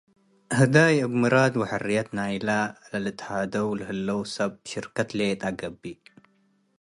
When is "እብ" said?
1.05-1.11